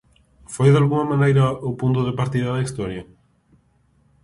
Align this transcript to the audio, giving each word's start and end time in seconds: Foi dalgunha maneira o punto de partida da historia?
Foi 0.53 0.69
dalgunha 0.71 1.11
maneira 1.13 1.43
o 1.69 1.71
punto 1.81 1.99
de 2.07 2.17
partida 2.19 2.49
da 2.53 2.63
historia? 2.65 3.03